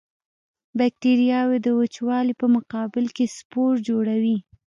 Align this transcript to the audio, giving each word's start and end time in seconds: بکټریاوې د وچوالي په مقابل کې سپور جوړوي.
بکټریاوې 0.77 1.57
د 1.61 1.67
وچوالي 1.79 2.33
په 2.41 2.47
مقابل 2.55 3.05
کې 3.15 3.25
سپور 3.37 3.73
جوړوي. 3.87 4.37